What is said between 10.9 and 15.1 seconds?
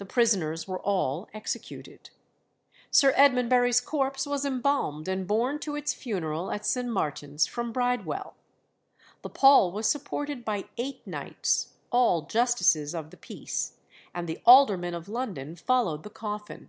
knights, all justices of the peace, and the aldermen of